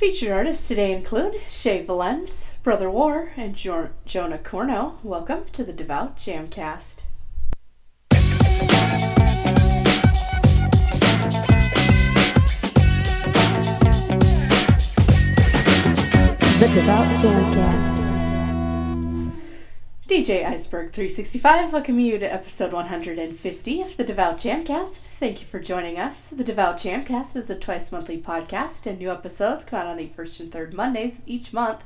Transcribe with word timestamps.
Featured 0.00 0.30
artists 0.30 0.66
today 0.66 0.92
include 0.92 1.38
Shay 1.50 1.84
Valenz, 1.84 2.52
Brutha 2.64 2.90
War, 2.90 3.32
and 3.36 3.54
jo- 3.54 3.90
Jonah 4.06 4.38
Corneau. 4.38 4.94
Welcome 5.02 5.44
to 5.52 5.62
the 5.62 5.74
Devout 5.74 6.16
Jamcast. 6.16 7.02
The 16.58 16.70
Devout 16.74 17.06
Jamcast. 17.20 17.99
DJ 20.10 20.44
Iceberg 20.44 20.90
365 20.90 21.72
welcome 21.72 22.00
you 22.00 22.18
to 22.18 22.26
episode 22.26 22.72
150 22.72 23.80
of 23.80 23.96
the 23.96 24.02
Devout 24.02 24.38
Jamcast. 24.38 25.06
Thank 25.06 25.40
you 25.40 25.46
for 25.46 25.60
joining 25.60 26.00
us. 26.00 26.26
The 26.26 26.42
Devout 26.42 26.78
Jamcast 26.78 27.36
is 27.36 27.48
a 27.48 27.54
twice 27.54 27.92
monthly 27.92 28.20
podcast, 28.20 28.88
and 28.88 28.98
new 28.98 29.12
episodes 29.12 29.64
come 29.64 29.78
out 29.78 29.86
on 29.86 29.96
the 29.96 30.08
first 30.08 30.40
and 30.40 30.50
third 30.50 30.74
Mondays 30.74 31.20
each 31.26 31.52
month. 31.52 31.84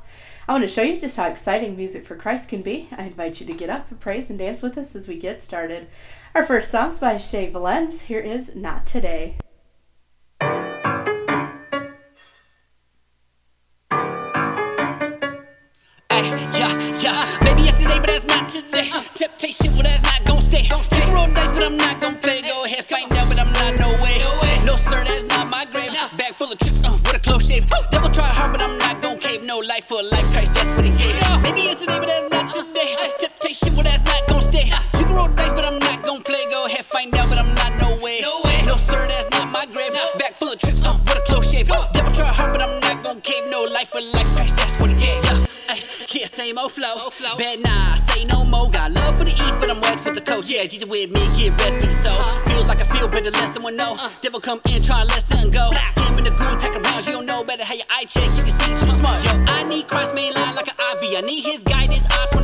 I 0.48 0.52
want 0.52 0.62
to 0.62 0.68
show 0.68 0.80
you 0.80 0.98
just 0.98 1.18
how 1.18 1.26
exciting 1.26 1.76
music 1.76 2.06
for 2.06 2.16
Christ 2.16 2.48
can 2.48 2.62
be. 2.62 2.88
I 2.96 3.02
invite 3.02 3.40
you 3.40 3.46
to 3.46 3.52
get 3.52 3.68
up, 3.68 4.00
praise, 4.00 4.30
and 4.30 4.38
dance 4.38 4.62
with 4.62 4.78
us 4.78 4.96
as 4.96 5.06
we 5.06 5.18
get 5.18 5.38
started. 5.38 5.86
Our 6.34 6.46
first 6.46 6.70
song's 6.70 6.98
by 6.98 7.18
Shay 7.18 7.50
Valenz. 7.50 8.04
Here 8.04 8.20
is 8.20 8.56
Not 8.56 8.86
Today. 8.86 9.36
Not 18.44 18.52
today. 18.52 18.90
Temptation, 19.14 19.72
well, 19.72 19.82
that's 19.82 20.02
not 20.02 20.24
gon' 20.24 20.40
stay. 20.40 20.62
Take 20.62 21.08
roll 21.08 21.28
dice, 21.32 21.50
but 21.50 21.64
I'm 21.64 21.76
not 21.76 22.00
gon' 22.00 22.16
play. 22.18 22.42
Go 22.42 22.64
ahead, 22.64 22.84
find 22.84 23.10
out, 23.12 23.28
but 23.28 23.38
I'm 23.40 23.52
not 23.52 23.78
no 23.78 23.88
way. 24.02 24.20
No, 24.64 24.76
sir, 24.76 25.04
that's 25.04 25.24
not 25.24 25.48
my 25.50 25.64
grave. 25.72 25.92
Bag 26.16 26.34
full 26.34 26.52
of 26.52 26.58
tricks, 26.58 26.84
uh, 26.84 26.92
with 26.92 27.16
a 27.16 27.18
close 27.20 27.46
shave. 27.48 27.66
Devil 27.90 28.10
try 28.10 28.28
hard, 28.28 28.52
but 28.52 28.62
I'm 28.62 28.76
not 28.78 29.00
gon' 29.00 29.18
cave. 29.18 29.42
No 29.44 29.58
life 29.58 29.84
for 29.84 30.00
a 30.00 30.02
life, 30.02 30.26
Christ, 30.32 30.54
that's 30.54 30.70
what 30.76 30.84
he 30.84 30.90
gave. 30.90 31.16
Maybe 31.42 31.62
yesterday, 31.62 31.98
but 31.98 32.08
that's 32.08 32.28
not 32.30 32.50
today. 32.52 32.96
Temptation, 33.18 33.70
well, 33.74 33.84
that's 33.84 34.04
not 34.04 34.20
gon' 34.28 34.42
stay. 34.42 34.66
You 34.98 35.04
can 35.04 35.14
roll 35.14 35.28
dice, 35.28 35.52
but 35.52 35.64
I'm 35.64 35.78
not 35.78 36.02
gon' 36.02 36.22
play. 36.22 36.44
Go 36.50 36.66
ahead, 36.66 36.84
find 36.84 37.14
out, 37.16 37.28
but 37.28 37.38
I'm 37.38 37.54
not 37.54 37.72
no 37.80 37.96
way. 38.02 38.20
No, 38.66 38.76
sir, 38.76 39.06
that's 39.08 39.30
not 39.30 39.50
my 39.52 39.66
grave. 39.66 39.92
Bag 40.18 40.34
full 40.34 40.52
of 40.52 40.58
tricks, 40.58 40.84
uh, 40.84 40.96
with 41.00 41.16
a 41.16 41.20
close 41.26 41.50
shave. 41.50 41.68
Devil 41.68 42.12
try 42.12 42.28
hard, 42.28 42.52
but 42.52 42.62
I'm 42.62 42.80
not 42.80 43.04
gon' 43.04 43.20
cave. 43.20 43.44
No 43.48 43.64
life 43.64 43.88
for 43.88 44.00
life, 44.00 44.28
Christ, 44.36 44.56
that's 44.56 44.78
what 44.80 44.83
same 46.34 46.58
old 46.58 46.72
flow. 46.72 46.96
Bad 47.38 47.60
nah, 47.60 47.94
say 47.94 48.24
no 48.24 48.44
more. 48.44 48.68
Got 48.68 48.90
love 48.90 49.16
for 49.16 49.24
the 49.24 49.30
east, 49.30 49.56
but 49.60 49.70
I'm 49.70 49.80
west 49.80 50.04
with 50.04 50.16
the 50.16 50.20
coast. 50.20 50.50
Yeah, 50.50 50.66
Jesus 50.66 50.88
with 50.88 51.10
me, 51.14 51.22
get 51.38 51.54
rest 51.60 51.78
for 51.78 51.86
your 51.86 51.92
soul. 51.92 52.18
Feel 52.50 52.66
like 52.66 52.80
I 52.80 52.84
feel 52.90 53.06
better, 53.06 53.30
let 53.30 53.48
someone 53.48 53.76
know. 53.76 53.96
Devil 54.20 54.40
come 54.40 54.60
in, 54.74 54.82
try 54.82 55.00
and 55.02 55.08
let 55.10 55.22
something 55.22 55.52
go. 55.52 55.70
Him 55.70 56.18
in 56.18 56.24
the 56.24 56.34
goon, 56.34 56.58
pack 56.58 56.74
around. 56.74 57.06
You 57.06 57.12
don't 57.12 57.26
know 57.26 57.44
better 57.44 57.62
how 57.62 57.74
your 57.74 57.86
eye 57.88 58.04
check. 58.04 58.26
You 58.34 58.42
can 58.42 58.50
see 58.50 58.66
through 58.74 58.90
the 58.90 58.98
smoke. 58.98 59.22
Yo, 59.22 59.30
I 59.46 59.62
need 59.62 59.86
Christ 59.86 60.12
main 60.14 60.34
line 60.34 60.56
like 60.56 60.66
an 60.66 60.74
IV. 60.74 61.14
I 61.14 61.20
need 61.20 61.46
his 61.46 61.62
guidance. 61.62 62.02
Eyes 62.02 62.28
wanna 62.34 62.34
snipe 62.34 62.34
me. 62.34 62.43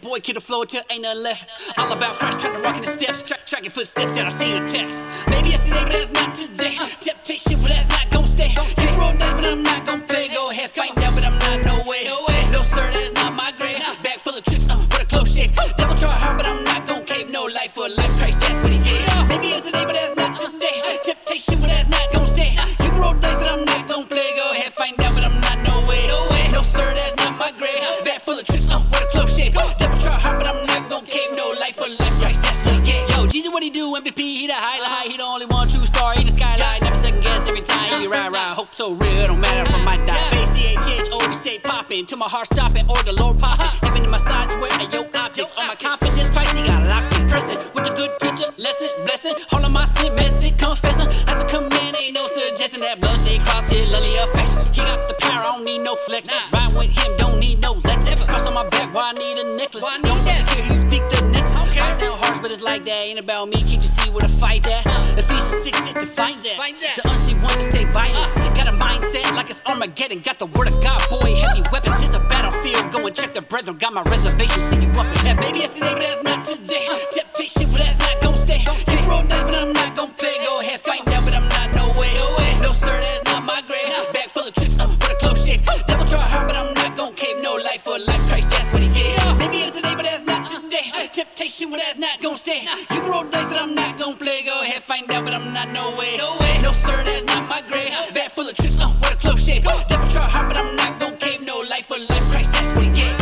boy 0.00 0.20
kid 0.20 0.36
the 0.36 0.40
flow 0.40 0.64
till 0.64 0.82
ain't 0.90 1.02
nothing 1.02 1.22
left. 1.22 1.78
All 1.78 1.92
about 1.92 2.18
Christ, 2.18 2.40
trying 2.40 2.54
to 2.54 2.68
in 2.68 2.82
the 2.82 2.86
steps, 2.86 3.22
tra- 3.22 3.36
tracking 3.44 3.70
footsteps 3.70 4.14
that 4.14 4.26
I 4.26 4.28
see 4.30 4.58
the 4.58 4.66
text. 4.66 5.06
Maybe 5.28 5.50
yesterday, 5.50 5.82
but 5.82 5.92
that's 5.92 6.12
not 6.12 6.34
today. 6.34 6.76
Temptation, 7.00 7.58
but 7.62 7.68
that's 7.68 7.88
not 7.88 8.10
gon' 8.10 8.26
stay. 8.26 8.50
You 8.50 8.90
roll 8.98 9.12
dice, 9.16 9.34
but 9.34 9.44
I'm 9.44 9.62
not 9.62 9.86
gon' 9.86 10.02
play. 10.02 10.28
Go 10.28 10.50
ahead, 10.50 10.70
find 10.70 10.96
out, 10.98 11.19
Christ, 32.70 32.80
what 32.80 32.86
he 32.86 32.92
gave. 32.92 33.16
Yo, 33.16 33.26
Jesus, 33.26 33.52
what 33.52 33.62
he 33.62 33.70
do? 33.70 33.94
MVP, 33.96 34.18
he 34.18 34.46
the 34.46 34.54
highlight. 34.54 35.10
He 35.10 35.16
the 35.16 35.24
only 35.24 35.46
one 35.46 35.68
true 35.68 35.84
star, 35.84 36.14
he 36.14 36.24
the 36.24 36.30
skyline. 36.30 36.80
Never 36.82 36.94
second 36.94 37.22
guess 37.22 37.48
every 37.48 37.60
time 37.60 38.00
he 38.00 38.06
ride, 38.06 38.32
ride. 38.32 38.54
Hope 38.54 38.74
so 38.74 38.92
real, 38.92 39.26
don't 39.26 39.40
matter 39.40 39.62
if 39.62 39.74
I 39.74 39.82
might 39.82 40.06
die. 40.06 40.30
Base 40.30 40.56
CHH, 40.56 41.12
always 41.12 41.40
stay 41.40 41.58
popping. 41.58 42.06
Till 42.06 42.18
my 42.18 42.28
heart 42.28 42.46
stopping 42.46 42.84
or 42.88 43.02
the 43.02 43.12
Lord 43.12 43.38
popping. 43.38 43.66
Heaven 43.82 44.04
in 44.04 44.10
my 44.10 44.18
sides, 44.18 44.54
where 44.56 44.72
are 44.72 44.90
your 44.90 45.06
objects? 45.16 45.54
On 45.58 45.66
my 45.66 45.74
confidence, 45.74 46.30
Christ, 46.30 46.56
he 46.56 46.62
got 46.66 46.86
locked 46.86 47.18
in 47.18 47.26
prison. 47.26 47.56
With 47.74 47.84
the 47.84 47.94
good 47.94 48.12
teacher, 48.20 48.50
lesson, 48.58 48.90
blessing. 49.04 49.34
All 49.52 49.64
of 49.64 49.72
my 49.72 49.84
sin, 49.84 50.14
mess 50.14 50.40
messing, 50.40 50.56
confessing. 50.56 51.08
That's 51.26 51.42
a 51.42 51.46
command, 51.46 51.96
ain't 51.98 52.14
no 52.14 52.26
suggestion. 52.26 52.80
That 52.80 53.00
blood 53.00 53.16
stay 53.18 53.38
cross 53.38 53.70
here, 53.70 53.86
lily 53.86 54.16
affections. 54.18 54.70
He 54.70 54.82
got 54.82 55.08
the 55.08 55.14
power, 55.18 55.42
I 55.42 55.56
don't 55.56 55.64
need 55.64 55.82
no 55.82 55.96
flex. 56.06 56.30
Ride 56.30 56.72
with 56.76 56.92
him, 56.94 57.10
don't 57.18 57.38
need 57.38 57.60
no 57.60 57.72
lex. 57.84 58.06
Cross 58.14 58.46
on 58.46 58.54
my 58.54 58.68
back, 58.68 58.94
why 58.94 59.10
I 59.10 59.18
need 59.18 59.38
a 59.38 59.56
necklace? 59.56 59.84
Don't 60.02 60.24
really 60.24 60.49
like 62.70 62.84
that. 62.84 63.02
Ain't 63.02 63.18
about 63.18 63.48
me, 63.48 63.58
can't 63.58 63.82
you 63.82 63.90
see 63.98 64.10
where 64.10 64.22
the 64.22 64.30
fight 64.30 64.62
at? 64.70 64.86
Ephesians 65.18 65.58
6, 65.66 65.90
it 65.90 65.96
defines 65.98 66.42
that. 66.44 66.54
The 66.94 67.02
unseen 67.10 67.42
one 67.42 67.50
to 67.58 67.64
stay 67.66 67.84
violent. 67.90 68.30
Got 68.54 68.68
a 68.68 68.76
mindset 68.78 69.26
like 69.34 69.50
it's 69.50 69.60
Armageddon. 69.66 70.20
Got 70.20 70.38
the 70.38 70.46
word 70.46 70.68
of 70.70 70.78
God, 70.80 71.02
boy, 71.10 71.34
heavy 71.34 71.62
weapons. 71.72 72.00
It's 72.00 72.14
a 72.14 72.20
battlefield. 72.20 72.92
Go 72.92 73.06
and 73.06 73.14
check 73.14 73.34
the 73.34 73.42
brethren. 73.42 73.76
Got 73.78 73.94
my 73.94 74.02
reservation, 74.02 74.60
see 74.60 74.78
you 74.86 74.90
up 74.94 75.10
in 75.10 75.18
heaven. 75.26 75.42
Maybe 75.42 75.58
yesterday, 75.66 75.94
but 75.94 76.02
that's 76.06 76.22
not 76.22 76.44
today. 76.44 76.86
Temptation, 77.10 77.66
but 77.74 77.82
that's 77.82 77.98
not 77.98 78.14
gon' 78.22 78.36
stay. 78.36 78.62
You 78.62 79.02
roll 79.10 79.26
dice, 79.26 79.44
but 79.50 79.54
I'm 79.54 79.72
not 79.72 79.96
gon' 79.96 80.12
play. 80.14 80.36
Go 80.46 80.60
ahead, 80.60 80.78
find 80.78 81.02
out, 81.10 81.24
but 81.26 81.34
I'm 81.34 81.48
not 81.50 81.74
no 81.74 81.90
way. 81.98 82.14
No, 82.62 82.70
sir, 82.70 82.94
that's 83.02 83.24
not 83.26 83.42
my 83.50 83.62
grave. 83.66 83.90
Bag 84.14 84.30
full 84.30 84.46
of 84.46 84.54
tricks, 84.54 84.78
uh, 84.78 84.86
a 84.86 85.14
close 85.18 85.42
shave. 85.44 85.66
Devil 85.90 86.06
try 86.06 86.22
hard, 86.22 86.46
but 86.46 86.56
I'm 86.56 86.72
not 86.74 86.96
gon' 86.96 87.14
cave. 87.14 87.42
No 87.42 87.58
life 87.58 87.82
for 87.82 87.98
life, 87.98 88.22
Christ, 88.30 88.50
that's 88.54 88.70
what 88.72 88.82
he 88.82 88.88
gave. 88.94 89.18
Maybe 89.42 89.58
yesterday, 89.58 89.94
but 89.98 90.06
that's 90.06 90.22
not. 90.22 90.39
Temptation, 91.20 91.68
but 91.68 91.80
that's 91.80 91.98
not 91.98 92.18
gon' 92.22 92.34
stay. 92.34 92.66
You 92.94 93.02
roll 93.02 93.24
dice, 93.24 93.44
but 93.44 93.58
I'm 93.58 93.74
not 93.74 93.98
gon' 93.98 94.16
play. 94.16 94.40
Go 94.40 94.62
ahead, 94.62 94.80
find 94.80 95.04
out, 95.10 95.22
but 95.26 95.34
I'm 95.34 95.52
not 95.52 95.68
no 95.68 95.94
way. 95.98 96.16
No, 96.16 96.34
way, 96.40 96.58
no 96.62 96.72
sir, 96.72 97.04
that's 97.04 97.24
not 97.24 97.46
my 97.46 97.60
grave. 97.68 97.90
Bag 98.14 98.30
full 98.30 98.48
of 98.48 98.54
tricks, 98.54 98.80
uh, 98.80 98.90
with 99.00 99.12
a 99.12 99.16
close 99.16 99.44
shave. 99.44 99.62
Devil 99.62 100.08
try 100.08 100.22
hard, 100.22 100.48
but 100.48 100.56
I'm 100.56 100.74
not 100.76 100.98
gon' 100.98 101.18
cave. 101.18 101.42
No 101.42 101.58
life 101.68 101.84
for 101.84 101.98
life, 101.98 102.24
Christ, 102.30 102.52
that's 102.54 102.72
what 102.72 102.84
he 102.84 102.90
gave. 102.90 103.19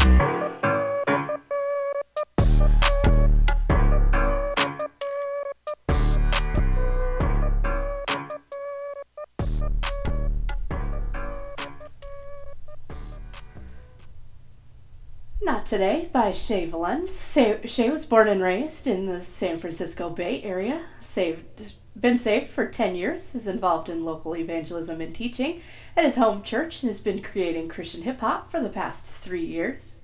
Today 15.68 16.08
by 16.10 16.30
Shay 16.30 16.66
Valenz. 16.66 17.68
Shay, 17.68 17.90
was 17.90 18.06
born 18.06 18.26
and 18.28 18.42
raised 18.42 18.86
in 18.86 19.04
the 19.04 19.20
San 19.20 19.58
Francisco 19.58 20.08
Bay 20.08 20.42
Area. 20.42 20.86
Saved, 21.00 21.74
been 21.94 22.18
saved 22.18 22.46
for 22.46 22.66
10 22.66 22.96
years, 22.96 23.34
is 23.34 23.46
involved 23.46 23.90
in 23.90 24.02
local 24.02 24.34
evangelism 24.34 25.02
and 25.02 25.14
teaching 25.14 25.60
at 25.94 26.06
his 26.06 26.16
home 26.16 26.42
church, 26.42 26.82
and 26.82 26.88
has 26.88 27.02
been 27.02 27.20
creating 27.20 27.68
Christian 27.68 28.00
hip 28.00 28.20
hop 28.20 28.50
for 28.50 28.62
the 28.62 28.70
past 28.70 29.04
three 29.04 29.44
years. 29.44 30.00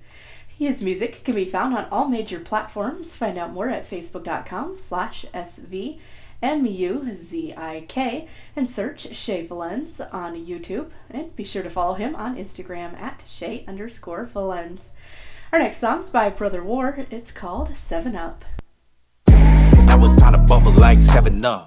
His 0.47 0.82
music 0.82 1.24
can 1.24 1.34
be 1.34 1.47
found 1.47 1.74
on 1.74 1.86
all 1.91 2.08
major 2.08 2.41
platforms. 2.41 3.16
Find 3.16 3.38
out 3.38 3.54
more 3.54 3.70
at 3.70 3.88
facebook.com 3.88 4.76
slash 4.76 5.24
svmuzik 5.32 5.98
and 8.54 8.68
search 8.68 9.16
Shay 9.16 9.47
Valenz 9.47 10.15
on 10.15 10.44
YouTube. 10.44 10.91
And 11.09 11.34
be 11.34 11.44
sure 11.44 11.62
to 11.62 11.71
follow 11.71 11.94
him 11.94 12.15
on 12.16 12.36
Instagram 12.36 13.00
at 13.00 13.24
Shay 13.27 13.65
underscore 13.66 14.27
Valenz. 14.27 14.91
Our 15.54 15.60
next 15.60 15.77
song's 15.77 16.10
by 16.10 16.30
Brutha 16.30 16.65
War. 16.65 17.06
It's 17.12 17.30
called 17.30 17.77
Seven 17.77 18.16
Up. 18.16 18.45
Now 19.28 20.04
it's 20.04 20.16
time 20.16 20.33
to 20.33 20.39
bubble 20.48 20.72
like 20.72 20.98
7 20.98 21.45
Up. 21.45 21.65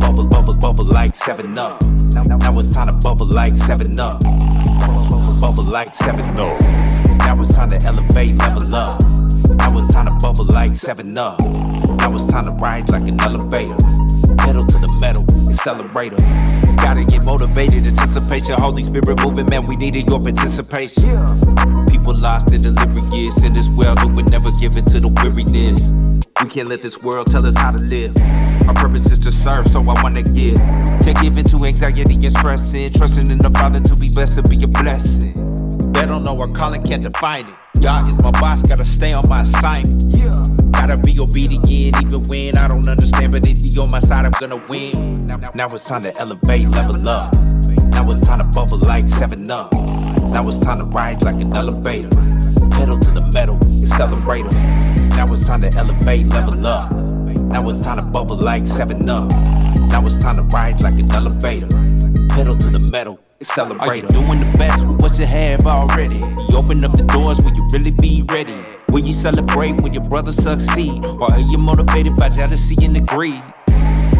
Bubble, 0.00 0.26
bubble, 0.26 0.54
bubble 0.54 0.86
like 0.86 1.14
7 1.14 1.58
Up. 1.58 1.84
Now 1.84 2.58
it's 2.58 2.72
time 2.72 2.86
to 2.86 2.94
bubble 2.94 3.26
like 3.26 3.52
7 3.52 4.00
Up. 4.00 4.22
Bubble, 4.22 5.40
bubble 5.42 5.64
like 5.64 5.92
7 5.92 6.24
Up. 6.40 6.58
Now 7.18 7.38
it's 7.38 7.52
time 7.52 7.68
to 7.68 7.86
elevate, 7.86 8.34
level 8.38 8.74
up. 8.74 9.02
Now 9.02 9.76
it's 9.76 9.92
time 9.92 10.06
to 10.06 10.16
bubble 10.22 10.46
like 10.46 10.74
7 10.74 11.18
Up. 11.18 11.38
Now 11.38 12.14
it's 12.14 12.24
time 12.24 12.46
to 12.46 12.52
rise 12.52 12.88
like 12.88 13.08
an 13.08 13.20
elevator. 13.20 13.76
Pedal 14.48 14.64
to 14.64 14.78
the 14.78 14.98
metal, 14.98 15.26
Celebrate 15.52 16.14
accelerator. 16.14 16.76
Gotta 16.76 17.04
get 17.04 17.22
motivated, 17.22 17.86
anticipation, 17.86 18.54
Holy 18.54 18.82
Spirit 18.82 19.20
moving, 19.20 19.44
man. 19.44 19.66
We 19.66 19.76
needed 19.76 20.06
your 20.06 20.22
participation. 20.22 21.04
People 21.84 22.16
lost 22.16 22.54
in 22.54 22.62
the 22.62 23.10
years 23.12 23.36
in 23.44 23.52
this 23.52 23.70
world 23.72 23.98
who 23.98 24.08
would 24.08 24.30
never 24.30 24.48
give 24.58 24.78
in 24.78 24.86
to 24.86 25.00
the 25.00 25.08
weariness. 25.08 25.92
We 26.40 26.48
can't 26.48 26.66
let 26.66 26.80
this 26.80 26.96
world 26.96 27.26
tell 27.26 27.44
us 27.44 27.58
how 27.58 27.72
to 27.72 27.76
live. 27.76 28.16
Our 28.66 28.72
purpose 28.72 29.12
is 29.12 29.18
to 29.18 29.30
serve, 29.30 29.68
so 29.68 29.80
I 29.80 30.02
wanna 30.02 30.22
give. 30.22 30.56
Can't 31.04 31.20
give 31.20 31.36
in 31.36 31.44
to 31.52 31.66
anxiety 31.66 32.14
and 32.14 32.32
stressing. 32.32 32.94
Trusting 32.94 33.30
in 33.30 33.36
the 33.36 33.50
Father 33.50 33.80
to 33.80 34.00
be 34.00 34.08
blessed 34.08 34.36
to 34.36 34.42
be 34.48 34.56
a 34.64 34.66
blessing. 34.66 35.92
They 35.92 36.06
don't 36.06 36.24
know 36.24 36.40
our 36.40 36.48
calling, 36.48 36.82
can't 36.84 37.02
define 37.02 37.48
it. 37.48 37.82
Y'all 37.82 38.00
is 38.08 38.16
my 38.16 38.30
boss, 38.30 38.62
gotta 38.62 38.86
stay 38.86 39.12
on 39.12 39.28
my 39.28 39.42
assignment. 39.42 40.57
Gotta 40.78 40.96
be 40.96 41.18
obedient 41.18 41.68
even 41.68 42.22
when 42.28 42.56
I 42.56 42.68
don't 42.68 42.86
understand, 42.86 43.32
but 43.32 43.44
if 43.46 43.58
you 43.60 43.82
on 43.82 43.90
my 43.90 43.98
side, 43.98 44.24
I'm 44.24 44.32
gonna 44.38 44.62
win. 44.68 45.26
Now 45.54 45.68
it's 45.74 45.84
time 45.84 46.04
to 46.04 46.16
elevate, 46.16 46.68
level 46.70 47.08
up. 47.08 47.34
Now 47.92 48.08
it's 48.12 48.20
time 48.24 48.38
to 48.38 48.44
bubble 48.44 48.78
like 48.78 49.08
7 49.08 49.50
Up. 49.50 49.72
Now 49.72 50.46
it's 50.46 50.56
time 50.56 50.78
to 50.78 50.84
rise 50.84 51.20
like 51.20 51.40
an 51.40 51.52
elevator. 51.54 52.10
Pedal 52.70 52.98
to 53.00 53.10
the 53.10 53.28
metal, 53.34 53.56
accelerator. 53.56 54.56
Now 55.16 55.32
it's 55.32 55.44
time 55.44 55.62
to 55.62 55.76
elevate, 55.76 56.32
level 56.32 56.64
up. 56.64 56.92
Now 56.92 57.68
it's 57.68 57.80
time 57.80 57.96
to 57.96 58.02
bubble 58.02 58.36
like 58.36 58.64
7 58.64 59.08
Up. 59.10 59.32
Now 59.90 60.06
it's 60.06 60.16
time 60.16 60.36
to 60.36 60.44
rise 60.44 60.80
like 60.80 60.94
an 60.94 61.12
elevator. 61.12 61.66
Pedal 62.28 62.56
to 62.56 62.68
the 62.68 62.88
metal, 62.92 63.18
accelerator. 63.40 63.84
Are 63.84 63.96
you 63.96 64.08
doing 64.08 64.38
the 64.38 64.54
best 64.56 64.80
with 64.86 65.02
what 65.02 65.18
you 65.18 65.26
have 65.26 65.66
already? 65.66 66.18
You 66.18 66.56
open 66.56 66.84
up 66.84 66.96
the 66.96 67.02
doors, 67.02 67.40
will 67.40 67.52
you 67.52 67.66
really 67.72 67.90
be 67.90 68.22
ready? 68.28 68.54
Will 68.90 69.00
you 69.00 69.12
celebrate 69.12 69.80
when 69.80 69.92
your 69.92 70.02
brother 70.02 70.32
succeed? 70.32 71.04
Or 71.04 71.32
are 71.32 71.38
you 71.38 71.58
motivated 71.58 72.16
by 72.16 72.30
jealousy 72.30 72.76
and 72.82 73.06
greed? 73.06 73.42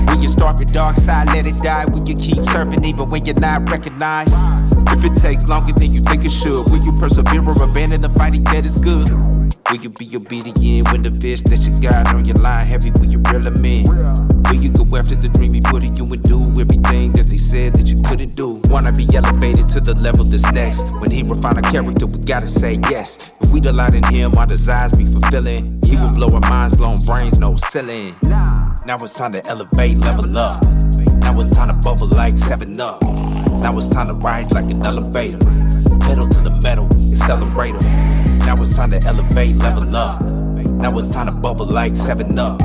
Will 0.09 0.23
you 0.23 0.29
start 0.29 0.59
your 0.59 0.67
dark 0.67 0.97
side, 0.97 1.27
let 1.29 1.47
it 1.47 1.57
die? 1.59 1.87
Will 1.87 2.07
you 2.07 2.15
keep 2.15 2.43
serving 2.45 2.85
even 2.85 3.09
when 3.09 3.25
you're 3.25 3.39
not 3.39 3.69
recognized? 3.69 4.35
If 4.89 5.05
it 5.05 5.17
takes 5.17 5.45
longer 5.49 5.73
than 5.73 5.93
you 5.93 6.01
think 6.01 6.25
it 6.25 6.33
should, 6.33 6.71
will 6.71 6.85
you 6.85 6.93
persevere 6.93 7.45
or 7.45 7.63
abandon 7.63 8.01
the 8.01 8.11
fighting 8.11 8.45
that 8.45 8.67
is 8.67 8.83
good? 8.83 9.28
Will 9.71 9.77
you 9.77 9.91
be 9.91 10.17
obedient 10.17 10.91
when 10.91 11.03
the 11.03 11.11
fish 11.21 11.43
that 11.43 11.61
you 11.61 11.79
got 11.83 12.15
on 12.15 12.25
your 12.25 12.37
line 12.37 12.67
heavy? 12.67 12.91
Will 12.93 13.13
you 13.13 13.19
reel 13.29 13.41
them 13.41 13.63
in? 13.63 13.85
Will 13.85 14.57
you 14.57 14.71
go 14.73 14.97
after 14.97 15.15
the 15.15 15.29
dream 15.29 15.53
he 15.53 15.61
put 15.61 15.85
in 15.85 15.95
you 15.95 16.05
and 16.11 16.23
do 16.23 16.41
everything 16.59 17.13
that 17.13 17.27
they 17.29 17.37
said 17.37 17.75
that 17.75 17.87
you 17.87 18.01
couldn't 18.01 18.35
do? 18.35 18.63
Wanna 18.71 18.93
be 18.93 19.07
elevated 19.15 19.69
to 19.69 19.81
the 19.81 19.95
level 19.95 20.25
that's 20.25 20.51
next. 20.53 20.81
When 21.01 21.11
he 21.11 21.23
refine 21.23 21.63
our 21.63 21.71
character, 21.71 22.07
we 22.07 22.19
gotta 22.21 22.47
say 22.47 22.81
yes. 22.89 23.19
If 23.43 23.51
we 23.51 23.61
delight 23.61 23.95
in 23.95 24.05
him, 24.05 24.33
our 24.39 24.47
desires 24.47 24.95
be 24.95 25.05
fulfilling. 25.05 25.79
He 25.85 25.99
will 25.99 26.13
blow 26.13 26.33
our 26.33 26.41
minds, 26.49 26.79
blown 26.79 27.03
brains, 27.03 27.39
no 27.39 27.57
ceiling. 27.69 28.17
Now 28.23 28.97
it's 29.03 29.13
time 29.13 29.33
to 29.33 29.45
elevate, 29.47 29.99
level 30.01 30.39
up. 30.39 30.65
Now 31.21 31.39
it's 31.41 31.51
time 31.51 31.69
to 31.69 31.75
bubble 31.75 32.09
like 32.09 32.39
7 32.39 32.81
Up. 32.81 33.03
Now 33.03 33.77
it's 33.77 33.87
time 33.89 34.09
to 34.09 34.15
rise 34.15 34.51
like 34.51 34.71
an 34.71 34.87
elevator. 34.87 35.37
Pedal 36.01 36.27
to 36.27 36.41
the 36.41 36.59
metal, 36.65 36.87
accelerator. 36.87 38.18
Now 38.49 38.63
it's 38.63 38.73
time 38.73 38.93
to 38.93 39.07
elevate, 39.07 39.57
level 39.57 39.95
up. 39.95 40.23
Now 40.23 40.97
it's 40.97 41.11
time 41.11 41.27
to 41.27 41.33
bubble 41.33 41.67
like 41.67 41.95
7 41.95 42.39
Up. 42.39 42.59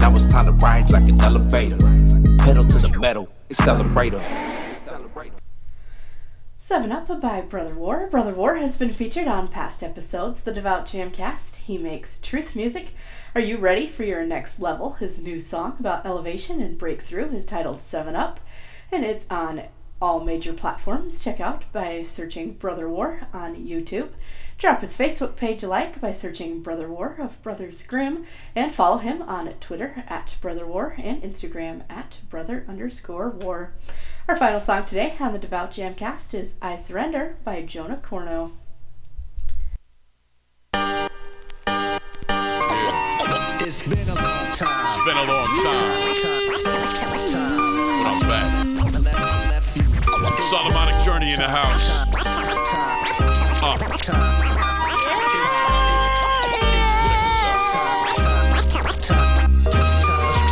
Now 0.00 0.16
it's 0.16 0.24
time 0.24 0.46
to 0.46 0.52
rise 0.52 0.90
like 0.90 1.02
an 1.02 1.20
elevator. 1.20 1.76
Pedal 2.38 2.64
to 2.64 2.78
the 2.78 2.96
metal, 2.98 3.28
accelerator. 3.50 4.24
7 6.56 6.90
Up 6.90 7.08
by 7.20 7.42
Brutha 7.42 7.74
War. 7.74 8.08
Brutha 8.10 8.34
War 8.34 8.56
has 8.56 8.78
been 8.78 8.88
featured 8.88 9.28
on 9.28 9.48
past 9.48 9.82
episodes, 9.82 10.40
the 10.40 10.50
Devout 10.50 10.86
Jamcast. 10.86 11.56
He 11.56 11.76
makes 11.76 12.18
truth 12.22 12.56
music. 12.56 12.94
Are 13.34 13.42
you 13.42 13.58
ready 13.58 13.86
for 13.86 14.04
your 14.04 14.24
next 14.24 14.60
level? 14.60 14.94
His 14.94 15.20
new 15.20 15.38
song 15.38 15.76
about 15.78 16.06
elevation 16.06 16.62
and 16.62 16.78
breakthrough 16.78 17.30
is 17.34 17.44
titled 17.44 17.82
7 17.82 18.16
Up, 18.16 18.40
and 18.90 19.04
it's 19.04 19.26
on 19.28 19.64
all 20.00 20.20
major 20.24 20.52
platforms. 20.52 21.22
Check 21.22 21.40
out 21.40 21.70
by 21.72 22.02
searching 22.02 22.54
Brutha 22.54 22.88
War 22.88 23.26
on 23.34 23.56
YouTube. 23.56 24.10
Drop 24.58 24.80
his 24.80 24.96
Facebook 24.96 25.36
page 25.36 25.62
a 25.62 25.68
like 25.68 26.00
by 26.00 26.10
searching 26.10 26.60
Brutha 26.64 26.88
War 26.88 27.14
of 27.20 27.40
Brothers 27.44 27.80
Grimm, 27.84 28.24
and 28.56 28.72
follow 28.72 28.98
him 28.98 29.22
on 29.22 29.46
Twitter 29.60 30.02
at 30.08 30.36
Brutha 30.42 30.66
War 30.66 30.96
and 30.98 31.22
Instagram 31.22 31.84
at 31.88 32.18
Brutha 32.28 32.68
underscore 32.68 33.30
War. 33.30 33.72
Our 34.26 34.34
final 34.34 34.58
song 34.58 34.84
today 34.84 35.14
on 35.20 35.32
the 35.32 35.38
Devout 35.38 35.70
Jamcast 35.70 36.34
is 36.34 36.56
I 36.60 36.74
Surrender 36.74 37.36
by 37.44 37.62
Jonah 37.62 37.98
Corneau. 37.98 38.50
It's 43.60 43.88
been 43.88 44.08
a 44.08 44.14
long 44.14 44.50
time. 44.52 44.86
It's 44.86 44.96
been 45.04 45.16
a 45.16 45.24
long 45.24 45.56
time, 45.62 46.02
but 46.02 46.66
I'm 48.06 48.20
back. 48.22 48.66
Solomonic 50.50 50.98
journey 51.04 51.32
in 51.32 51.38
the 51.38 51.46
house. 51.46 52.07
Uh, 53.70 53.76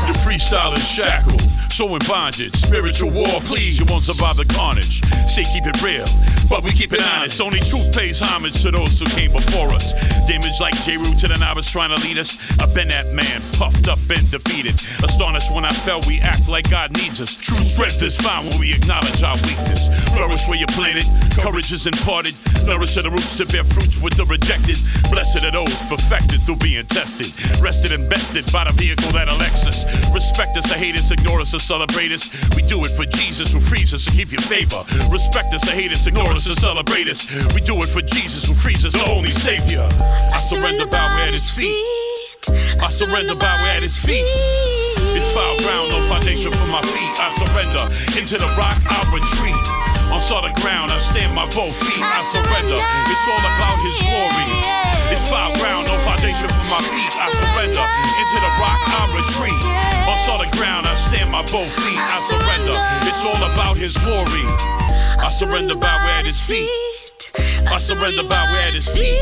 your 0.07 0.17
freestyle 0.17 0.77
is 0.77 0.87
shackled. 0.87 1.46
So 1.77 1.95
in 1.95 2.01
bondage, 2.09 2.57
spiritual 2.57 3.11
war, 3.11 3.29
please, 3.45 3.79
you 3.79 3.85
won't 3.85 4.05
survive 4.05 4.39
the 4.39 4.47
carnage. 4.47 5.05
Say 5.29 5.45
keep 5.53 5.69
it 5.69 5.77
real, 5.85 6.09
but 6.49 6.65
we 6.65 6.71
keep 6.73 6.95
it 6.95 7.05
honest. 7.05 7.39
Only 7.39 7.61
truth 7.61 7.93
pays 7.93 8.19
homage 8.19 8.63
to 8.63 8.71
those 8.71 8.99
who 8.99 9.05
came 9.13 9.33
before 9.33 9.69
us. 9.77 9.93
Damage 10.25 10.57
like 10.59 10.73
J. 10.89 10.97
To 10.97 11.29
the 11.29 11.37
novice 11.37 11.69
trying 11.69 11.93
to 11.93 12.01
lead 12.01 12.17
us. 12.17 12.41
I've 12.63 12.73
been 12.73 12.89
that 12.89 13.13
man, 13.13 13.45
puffed 13.53 13.89
up 13.89 14.01
and 14.09 14.25
defeated. 14.31 14.81
Astonished 15.05 15.53
when 15.53 15.67
I 15.67 15.73
fell, 15.85 16.01
we 16.09 16.19
act 16.21 16.49
like 16.49 16.71
God 16.71 16.97
needs 16.97 17.21
us. 17.21 17.37
True 17.37 17.61
strength 17.61 18.01
is 18.01 18.17
found 18.17 18.49
when 18.49 18.61
we 18.61 18.73
acknowledge 18.73 19.23
our 19.23 19.37
weakness. 19.45 19.93
Flourish 20.17 20.49
where 20.49 20.57
you 20.57 20.65
planted, 20.73 21.05
courage 21.37 21.73
is 21.73 21.85
imparted. 21.85 22.33
Nourish 22.65 22.95
to 22.97 23.03
the 23.03 23.11
roots 23.11 23.37
to 23.37 23.45
bear 23.53 23.65
fruits 23.65 24.01
with 24.01 24.17
the 24.17 24.25
rejected. 24.25 24.81
Blessed 25.13 25.45
are 25.45 25.53
those 25.53 25.77
perfected 25.93 26.41
through 26.49 26.57
being 26.65 26.85
tested. 26.89 27.29
Rested 27.61 27.93
and 27.93 28.09
bested 28.09 28.49
by 28.51 28.65
the 28.65 28.73
vehicle 28.73 29.13
that 29.13 29.29
elects 29.29 29.69
us. 29.69 29.85
Respect 30.13 30.57
us, 30.57 30.73
or 30.73 30.81
hate 30.81 30.97
us, 30.97 31.13
ignore 31.13 31.41
us, 31.41 31.55
celebrate 31.67 32.15
us. 32.15 32.31
We 32.55 32.63
do 32.63 32.79
it 32.87 32.95
for 32.95 33.03
Jesus 33.11 33.51
who 33.51 33.59
frees 33.59 33.91
us 33.91 34.07
to 34.07 34.13
keep 34.15 34.31
your 34.31 34.47
favor. 34.47 34.87
Respect 35.11 35.51
us, 35.51 35.67
or 35.67 35.75
hate 35.75 35.91
us, 35.91 36.07
ignore 36.07 36.31
us, 36.31 36.47
or 36.47 36.55
celebrate 36.55 37.11
us. 37.11 37.27
We 37.59 37.61
do 37.61 37.75
it 37.83 37.91
for 37.91 38.01
Jesus 38.07 38.47
who 38.47 38.55
frees 38.55 38.87
us, 38.87 38.95
the 38.95 39.03
only 39.11 39.35
Savior. 39.35 39.83
I 40.31 40.39
surrender, 40.39 40.87
bow 40.87 41.19
at 41.19 41.35
His 41.35 41.51
feet. 41.51 41.75
I 42.79 42.87
surrender, 42.87 43.35
bow 43.35 43.59
at 43.75 43.83
His 43.83 43.99
feet. 43.99 44.23
It's 45.19 45.35
foul 45.35 45.59
ground, 45.67 45.91
no 45.91 46.07
foundation 46.07 46.55
for 46.55 46.71
my 46.71 46.83
feet. 46.87 47.13
I 47.19 47.35
surrender. 47.35 47.83
Into 48.15 48.39
the 48.39 48.47
rock, 48.55 48.79
I 48.87 49.03
retreat. 49.11 49.59
On 50.15 50.23
solid 50.23 50.55
ground, 50.63 50.95
I 50.95 51.03
stand 51.03 51.35
my 51.35 51.51
both 51.51 51.75
feet. 51.83 51.99
I 51.99 52.23
surrender. 52.31 52.79
It's 52.79 53.27
all 53.27 53.43
about 53.43 53.75
His 53.83 53.99
glory. 54.07 54.49
It's 55.11 55.27
foul 55.27 55.51
ground, 55.59 55.91
no 55.91 55.99
foundation 55.99 56.47
for 56.47 56.67
my 56.71 56.79
feet. 56.95 57.11
I 57.11 57.27
surrender. 57.43 57.83
Into 57.83 58.39
the 58.39 58.53
rock, 58.63 58.81
I 58.87 59.03
retreat. 59.19 59.96
On 60.17 60.23
solid 60.23 60.51
ground, 60.53 60.87
I 60.87 60.95
stand 60.95 61.31
my 61.31 61.43
both 61.53 61.71
feet. 61.85 61.99
I 61.99 62.19
surrender. 62.25 62.73
It's 63.07 63.23
all 63.23 63.53
about 63.53 63.77
His 63.77 63.99
glory. 63.99 64.49
I 65.21 65.29
surrender, 65.29 65.75
bow 65.75 65.99
at 66.17 66.25
His 66.25 66.41
feet. 66.41 66.71
I 67.65 67.79
surrender, 67.79 68.25
bow 68.25 68.45
at 68.45 68.75
His 68.75 68.89
feet. 68.89 69.17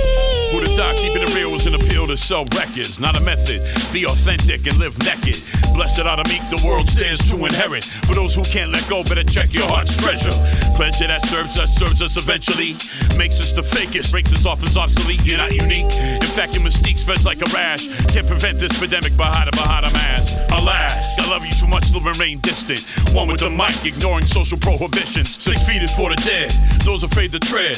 Who 0.55 0.61
the 0.62 0.75
doc, 0.76 0.97
keeping 0.97 1.23
it 1.23 1.35
real 1.35 1.50
was 1.50 1.67
an 1.67 1.75
appeal 1.75 2.07
to 2.07 2.17
sell 2.17 2.45
records, 2.55 3.00
not 3.00 3.17
a 3.17 3.21
method. 3.21 3.59
Be 3.93 4.07
authentic 4.07 4.67
and 4.67 4.79
live 4.79 4.97
naked. 5.03 5.43
Blessed 5.75 6.07
are 6.07 6.23
the 6.23 6.29
meek, 6.31 6.43
the 6.47 6.62
world 6.62 6.88
stands 6.88 7.19
to 7.31 7.35
inherit. 7.43 7.83
For 8.07 8.14
those 8.14 8.35
who 8.35 8.43
can't 8.45 8.71
let 8.71 8.87
go, 8.88 9.03
better 9.03 9.25
check 9.25 9.53
your 9.53 9.67
heart's 9.67 9.97
treasure. 9.99 10.31
Pleasure 10.79 11.11
that 11.11 11.26
serves 11.26 11.59
us, 11.59 11.75
serves 11.75 12.00
us 12.03 12.17
eventually. 12.17 12.79
Makes 13.19 13.43
us 13.43 13.50
the 13.50 13.67
fakest, 13.67 14.12
breaks 14.12 14.33
us 14.33 14.47
off 14.47 14.62
as 14.62 14.76
obsolete. 14.76 15.26
You're 15.26 15.38
not 15.38 15.50
unique. 15.50 15.91
In 15.99 16.31
fact, 16.31 16.55
your 16.55 16.62
mystique 16.62 16.99
spreads 17.03 17.26
like 17.26 17.43
a 17.43 17.50
rash. 17.50 17.91
Can't 18.14 18.26
prevent 18.26 18.61
this 18.62 18.79
pandemic 18.79 19.17
by 19.17 19.26
hiding 19.26 19.59
behind 19.59 19.87
a 19.87 19.91
mask. 19.91 20.38
Alas, 20.55 21.19
I 21.19 21.26
love 21.31 21.45
you 21.45 21.50
too 21.50 21.67
much 21.67 21.91
to 21.91 21.99
remain 21.99 22.38
distant. 22.38 22.87
One 23.11 23.26
with 23.26 23.43
the 23.43 23.50
mic, 23.50 23.75
ignoring 23.83 24.26
social 24.26 24.59
prohibitions. 24.59 25.35
Six 25.43 25.59
feet 25.67 25.83
is 25.83 25.91
for 25.91 26.14
the 26.14 26.21
dead, 26.23 26.55
those 26.87 27.03
afraid 27.03 27.33
to 27.33 27.41
tread. 27.41 27.75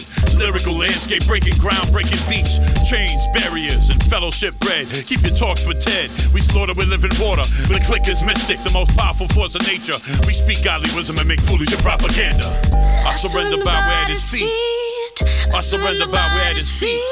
Lyrical 0.47 0.79
landscape, 0.79 1.27
breaking 1.27 1.59
ground, 1.59 1.91
breaking 1.91 2.23
beats. 2.31 2.63
Chains, 2.87 3.27
barriers, 3.35 3.91
and 3.91 3.99
fellowship 4.07 4.55
bred. 4.63 4.87
Keep 4.87 5.27
your 5.27 5.35
talks 5.35 5.59
for 5.59 5.75
Ted. 5.75 6.07
We 6.31 6.41
slaughter 6.41 6.71
with 6.71 6.87
living 6.87 7.11
water. 7.19 7.43
The 7.67 7.83
click 7.83 8.07
is 8.07 8.23
mystic, 8.23 8.63
the 8.63 8.71
most 8.71 8.97
powerful 8.97 9.27
force 9.35 9.57
of 9.57 9.67
nature. 9.67 9.99
We 10.23 10.39
speak 10.39 10.63
godly 10.63 10.95
wisdom 10.95 11.19
and 11.19 11.27
make 11.27 11.41
foolish 11.43 11.75
propaganda. 11.83 12.47
I 13.03 13.19
surrender 13.19 13.59
by 13.67 13.75
at 13.75 14.07
his 14.07 14.31
feet. 14.31 14.47
I 15.51 15.59
surrender 15.67 16.07
by 16.07 16.23
at 16.47 16.55
his 16.55 16.71
feet. 16.71 17.03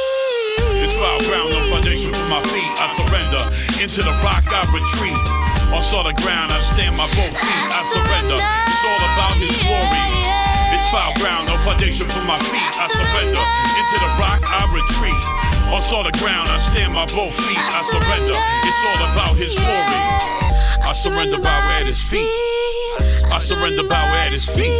It's 0.79 0.95
foul 0.95 1.19
ground, 1.27 1.59
no 1.59 1.67
foundation 1.67 2.15
for 2.15 2.31
my 2.31 2.39
feet. 2.55 2.71
I 2.79 2.87
surrender. 3.03 3.43
Into 3.83 3.99
the 4.07 4.15
rock, 4.23 4.47
I 4.47 4.63
retreat. 4.71 5.27
On 5.75 5.83
solid 5.83 6.15
ground, 6.23 6.55
I 6.55 6.63
stand 6.63 6.95
my 6.95 7.11
both 7.11 7.35
feet. 7.35 7.67
I 7.67 7.83
surrender. 7.83 8.39
It's 8.39 8.85
all 8.87 9.03
about 9.11 9.35
His 9.43 9.59
glory. 9.67 10.44
Foul 10.95 11.13
ground, 11.19 11.49
no 11.49 11.59
foundation 11.59 12.07
for 12.07 12.23
my 12.23 12.39
feet. 12.39 12.71
I 12.71 12.87
surrender. 12.87 13.43
Into 13.75 13.97
the 13.99 14.11
rock, 14.15 14.39
I 14.47 14.63
retreat. 14.71 15.23
On 15.75 15.83
solid 15.83 16.17
ground, 16.23 16.47
I 16.49 16.57
stand 16.57 16.95
my 16.95 17.05
both 17.07 17.35
feet. 17.35 17.59
I 17.59 17.83
surrender. 17.83 18.39
It's 18.63 18.83
all 18.87 19.11
about 19.11 19.35
His 19.35 19.59
glory. 19.59 19.99
I 20.87 20.93
surrender, 20.95 21.41
bow 21.41 21.67
at 21.75 21.85
His 21.85 22.01
feet. 22.01 22.31
I 23.27 23.41
surrender, 23.43 23.83
bow 23.83 24.07
at 24.23 24.31
His 24.31 24.45
feet. 24.45 24.71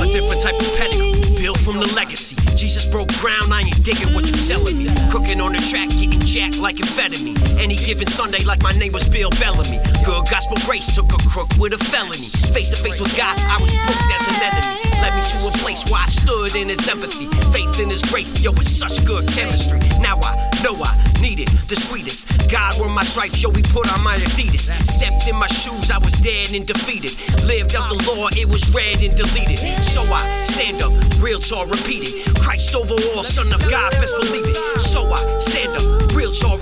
A 0.00 0.08
different 0.08 0.40
type 0.40 0.56
of 0.56 0.64
pedigree, 0.80 1.20
built 1.36 1.58
from 1.58 1.76
the 1.76 1.92
legacy. 1.92 2.36
Jesus 2.56 2.86
broke 2.86 3.12
ground, 3.20 3.52
I 3.52 3.68
ain't 3.68 3.84
digging 3.84 4.14
what 4.14 4.24
you 4.24 4.42
telling 4.42 4.78
me. 4.78 4.88
Cooking 5.12 5.42
on 5.42 5.52
the 5.52 5.58
track, 5.58 5.90
getting 5.90 6.13
jacked 6.34 6.58
like 6.58 6.74
amphetamine. 6.76 7.38
Any 7.62 7.76
given 7.76 8.08
Sunday, 8.08 8.42
like 8.42 8.60
my 8.60 8.72
name 8.72 8.92
was 8.92 9.08
Bill 9.08 9.30
Bellamy. 9.38 9.78
Girl, 10.04 10.20
gospel 10.26 10.58
grace 10.66 10.92
took 10.92 11.06
a 11.06 11.20
crook 11.30 11.46
with 11.60 11.72
a 11.72 11.78
felony. 11.78 12.26
Face 12.50 12.70
to 12.70 12.76
face 12.76 12.98
with 12.98 13.14
God, 13.16 13.38
I 13.46 13.62
was 13.62 13.70
booked 13.86 14.10
as 14.10 14.26
an 14.26 14.42
enemy. 14.42 14.82
Led 14.98 15.14
me 15.14 15.22
to 15.30 15.38
a 15.46 15.52
place 15.62 15.86
where 15.86 16.02
I 16.02 16.06
stood 16.06 16.56
in 16.56 16.68
his 16.68 16.82
empathy. 16.88 17.30
Faith 17.54 17.78
in 17.78 17.88
his 17.88 18.02
grace, 18.02 18.34
yo, 18.42 18.50
it's 18.58 18.66
such 18.66 19.06
good 19.06 19.22
chemistry. 19.30 19.78
Now 20.02 20.18
I 20.26 20.34
know 20.64 20.74
I 20.82 20.90
need 21.22 21.38
it, 21.38 21.50
the 21.68 21.76
sweetest. 21.76 22.50
God 22.50 22.74
were 22.80 22.88
my 22.88 23.04
stripes, 23.04 23.40
yo, 23.40 23.50
we 23.50 23.62
put 23.70 23.86
on 23.86 24.02
my 24.02 24.16
Adidas. 24.18 24.74
Stepped 24.82 25.28
in 25.30 25.36
my 25.38 25.46
shoes, 25.46 25.92
I 25.92 25.98
was 25.98 26.14
dead 26.18 26.50
and 26.50 26.66
defeated. 26.66 27.14
Lived 27.46 27.76
out 27.76 27.94
the 27.94 27.98
law, 28.10 28.26
it 28.34 28.50
was 28.50 28.66
read 28.74 28.98
and 29.06 29.14
deleted. 29.14 29.62
So 29.86 30.02
I 30.02 30.42
stand 30.42 30.82
up, 30.82 30.90
real 31.22 31.38
tall, 31.38 31.66
repeat 31.66 32.10
it. 32.10 32.34
Christ 32.42 32.74
over 32.74 32.98
all, 33.14 33.22
son 33.22 33.52
of 33.54 33.62
God, 33.70 33.92
best 34.02 34.18
believe 34.18 34.42
it. 34.42 34.58
So 34.80 35.06
I 35.06 35.38
stand 35.38 35.78
up, 35.78 35.93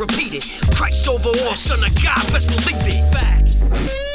repeat 0.03 0.35
it. 0.35 0.75
Christ 0.75 1.09
over 1.09 1.29
all, 1.29 1.55
son 1.55 1.79
of 1.85 2.03
God, 2.03 2.33
best 2.33 2.49
believe 2.49 2.87
it. 2.87 3.13
Facts. 3.13 4.12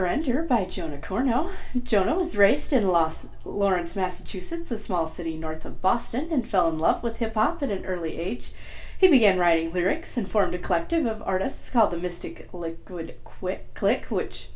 Surrender 0.00 0.42
by 0.42 0.64
Jonah 0.64 0.96
Corneau. 0.96 1.50
Jonah 1.82 2.14
was 2.14 2.34
raised 2.34 2.72
in 2.72 2.88
Los 2.88 3.28
Lawrence, 3.44 3.94
Massachusetts, 3.94 4.70
a 4.70 4.78
small 4.78 5.06
city 5.06 5.36
north 5.36 5.66
of 5.66 5.82
Boston, 5.82 6.28
and 6.30 6.46
fell 6.46 6.70
in 6.70 6.78
love 6.78 7.02
with 7.02 7.18
hip 7.18 7.34
hop 7.34 7.62
at 7.62 7.70
an 7.70 7.84
early 7.84 8.16
age. 8.16 8.52
He 8.96 9.08
began 9.08 9.38
writing 9.38 9.74
lyrics 9.74 10.16
and 10.16 10.26
formed 10.26 10.54
a 10.54 10.58
collective 10.58 11.04
of 11.04 11.20
artists 11.26 11.68
called 11.68 11.90
the 11.90 11.98
Mystic 11.98 12.48
Liquid 12.54 13.16
Qu- 13.24 13.58
Click, 13.74 14.06
which 14.06 14.48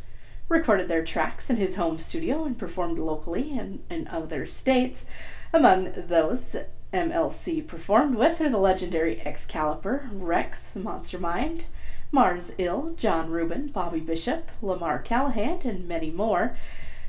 recorded 0.48 0.88
their 0.88 1.04
tracks 1.04 1.50
in 1.50 1.56
his 1.56 1.76
home 1.76 1.98
studio 1.98 2.44
and 2.44 2.56
performed 2.56 2.98
locally 2.98 3.58
and 3.58 3.84
in 3.90 4.08
other 4.08 4.46
states. 4.46 5.04
Among 5.52 5.92
those 5.94 6.56
MLC 6.94 7.66
performed 7.66 8.14
with 8.14 8.40
are 8.40 8.48
the 8.48 8.56
legendary 8.56 9.20
Excalibur, 9.20 10.08
Rex, 10.10 10.74
Monster 10.74 11.18
Mind, 11.18 11.66
Mars 12.12 12.52
Ill, 12.58 12.94
John 12.96 13.30
Rubin, 13.30 13.68
Bobby 13.68 14.00
Bishop, 14.00 14.50
Lamar 14.62 14.98
Callahan, 14.98 15.60
and 15.64 15.88
many 15.88 16.10
more. 16.10 16.56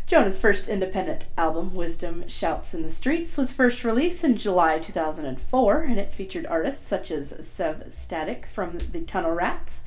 Jonah's 0.07 0.37
first 0.37 0.67
independent 0.67 1.25
album, 1.35 1.73
Wisdom 1.73 2.27
Shouts 2.27 2.75
in 2.75 2.83
the 2.83 2.89
Streets, 2.91 3.37
was 3.37 3.51
first 3.51 3.83
released 3.83 4.23
in 4.23 4.37
July 4.37 4.77
2004, 4.77 5.81
and 5.81 5.99
it 5.99 6.13
featured 6.13 6.45
artists 6.45 6.87
such 6.87 7.09
as 7.09 7.33
Sev 7.39 7.91
Static 7.91 8.45
from 8.45 8.77
the 8.77 9.01
Tunnel 9.01 9.31
Rats, 9.31 9.81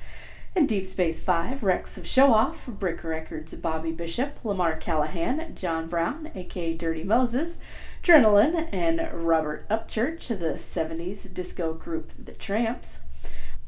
and 0.56 0.68
Deep 0.68 0.86
Space 0.86 1.20
Five, 1.20 1.62
Rex 1.62 1.96
of 1.96 2.04
Show 2.04 2.34
Off, 2.34 2.66
Brick 2.66 3.04
Records, 3.04 3.54
Bobby 3.54 3.92
Bishop, 3.92 4.44
Lamar 4.44 4.76
Callahan, 4.76 5.54
John 5.54 5.86
Brown, 5.86 6.32
aka 6.34 6.74
Dirty 6.74 7.04
Moses, 7.04 7.60
Adrenaline, 8.02 8.68
and 8.72 9.08
Robert 9.12 9.68
Upchurch 9.68 10.32
of 10.32 10.40
the 10.40 10.54
70s 10.54 11.32
disco 11.32 11.74
group 11.74 12.12
The 12.18 12.32
Trammps. 12.32 12.98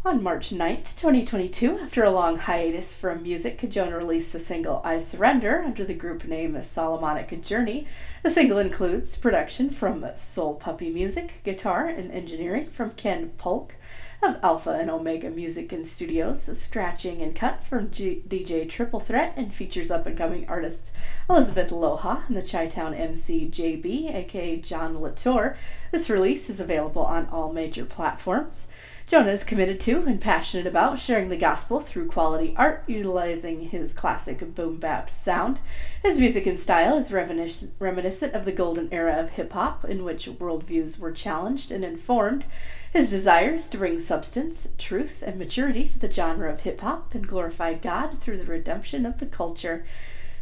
On 0.02 0.22
March 0.22 0.48
9th, 0.48 0.96
2022, 0.96 1.78
after 1.78 2.02
a 2.02 2.10
long 2.10 2.38
hiatus 2.38 2.96
from 2.96 3.22
music, 3.22 3.68
Jonah 3.68 3.98
released 3.98 4.32
the 4.32 4.38
single 4.38 4.80
I 4.82 4.98
Surrender 4.98 5.62
under 5.62 5.84
the 5.84 5.92
group 5.92 6.24
name 6.24 6.58
Solomonic 6.62 7.42
Journey. 7.42 7.86
The 8.22 8.30
single 8.30 8.56
includes 8.56 9.14
production 9.14 9.68
from 9.68 10.06
Soul 10.14 10.54
Puppy 10.54 10.88
Music, 10.88 11.42
guitar 11.44 11.86
and 11.86 12.10
engineering 12.12 12.70
from 12.70 12.92
Ken 12.92 13.32
Polk 13.36 13.74
of 14.22 14.38
Alpha 14.42 14.70
and 14.70 14.90
Omega 14.90 15.28
Music 15.28 15.70
and 15.70 15.84
Studios, 15.84 16.44
scratching 16.58 17.20
and 17.20 17.36
cuts 17.36 17.68
from 17.68 17.90
G- 17.90 18.22
DJ 18.26 18.68
Triple 18.68 19.00
Threat, 19.00 19.34
and 19.36 19.52
features 19.52 19.90
up 19.90 20.06
and 20.06 20.16
coming 20.16 20.48
artists 20.48 20.92
Elizabeth 21.28 21.70
Loha 21.70 22.26
and 22.26 22.36
the 22.36 22.42
Chi 22.42 22.66
Town 22.68 22.94
MC 22.94 23.50
JB, 23.50 24.14
aka 24.14 24.56
John 24.60 24.98
Latour. 24.98 25.56
This 25.90 26.08
release 26.08 26.48
is 26.48 26.58
available 26.58 27.02
on 27.02 27.26
all 27.26 27.52
major 27.52 27.84
platforms. 27.84 28.68
Jonah 29.10 29.32
is 29.32 29.42
committed 29.42 29.80
to 29.80 30.02
and 30.02 30.20
passionate 30.20 30.68
about 30.68 31.00
sharing 31.00 31.30
the 31.30 31.36
gospel 31.36 31.80
through 31.80 32.06
quality 32.06 32.54
art, 32.56 32.84
utilizing 32.86 33.62
his 33.62 33.92
classic 33.92 34.54
boom 34.54 34.76
bap 34.76 35.10
sound. 35.10 35.58
His 36.00 36.16
music 36.16 36.46
and 36.46 36.56
style 36.56 36.96
is 36.96 37.10
reminis- 37.10 37.70
reminiscent 37.80 38.34
of 38.34 38.44
the 38.44 38.52
golden 38.52 38.88
era 38.92 39.18
of 39.18 39.30
hip 39.30 39.52
hop, 39.52 39.84
in 39.84 40.04
which 40.04 40.26
worldviews 40.26 41.00
were 41.00 41.10
challenged 41.10 41.72
and 41.72 41.84
informed. 41.84 42.44
His 42.92 43.10
desire 43.10 43.54
is 43.54 43.68
to 43.70 43.78
bring 43.78 43.98
substance, 43.98 44.68
truth, 44.78 45.24
and 45.26 45.40
maturity 45.40 45.88
to 45.88 45.98
the 45.98 46.12
genre 46.12 46.48
of 46.48 46.60
hip 46.60 46.80
hop 46.80 47.12
and 47.12 47.26
glorify 47.26 47.74
God 47.74 48.16
through 48.20 48.38
the 48.38 48.44
redemption 48.44 49.04
of 49.04 49.18
the 49.18 49.26
culture. 49.26 49.84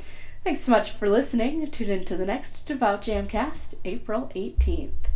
Thanks 0.44 0.60
so 0.60 0.72
much 0.72 0.92
for 0.92 1.10
listening. 1.10 1.66
Tune 1.66 1.90
in 1.90 2.04
to 2.04 2.16
the 2.16 2.26
next 2.26 2.64
Devout 2.64 3.02
Jamcast, 3.02 3.74
April 3.84 4.30
18th. 4.34 5.13